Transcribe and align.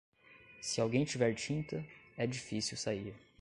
Se 0.61 0.81
alguém 0.81 1.05
tiver 1.05 1.35
tinta, 1.35 1.85
é 2.17 2.25
difícil 2.25 2.75
sair. 2.75 3.13